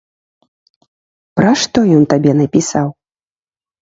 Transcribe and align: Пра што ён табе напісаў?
Пра 1.39 1.51
што 1.65 1.79
ён 1.97 2.03
табе 2.15 2.31
напісаў? 2.41 2.87